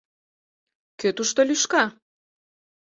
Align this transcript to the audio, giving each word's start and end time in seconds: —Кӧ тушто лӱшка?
—Кӧ 0.99 1.09
тушто 1.17 1.39
лӱшка? 1.47 1.83